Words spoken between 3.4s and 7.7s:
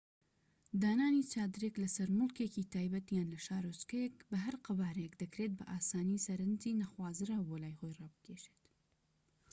شارۆچکەیەک بە هەر قەبارەیەک دەکرێت بە ئاسانی سەرنجی نەخوازراو بۆ